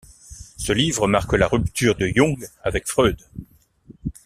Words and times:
Ce 0.57 0.73
livre 0.73 1.07
marque 1.07 1.33
la 1.33 1.47
rupture 1.47 1.93
de 1.95 2.07
Jung 2.07 2.47
avec 2.63 2.87
Freud. 2.87 3.17